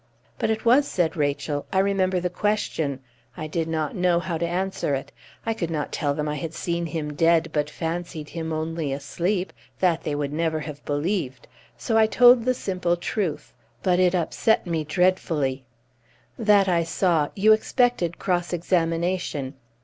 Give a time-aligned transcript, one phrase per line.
[0.39, 1.67] "But it was," said Rachel.
[1.71, 3.01] "I remember the question.
[3.37, 5.11] I did not know how to answer it.
[5.45, 9.53] I could not tell them I had seen him dead but fancied him only asleep;
[9.79, 11.47] that they would never have believed.
[11.77, 13.53] So I told the simple truth.
[13.83, 15.65] But it upset me dreadfully."
[16.35, 17.29] "That I saw.
[17.35, 19.53] You expected cross examination."